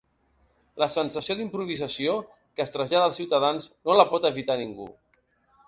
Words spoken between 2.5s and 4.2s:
es trasllada als ciutadans no la